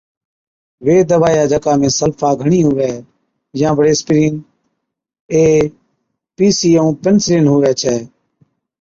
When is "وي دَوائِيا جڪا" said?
0.85-1.73